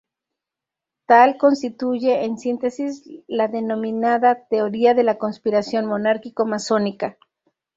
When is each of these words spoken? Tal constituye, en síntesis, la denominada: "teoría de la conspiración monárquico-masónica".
Tal 1.05 1.37
constituye, 1.37 2.25
en 2.25 2.39
síntesis, 2.39 3.07
la 3.27 3.47
denominada: 3.47 4.47
"teoría 4.47 4.95
de 4.95 5.03
la 5.03 5.19
conspiración 5.19 5.85
monárquico-masónica". 5.85 7.19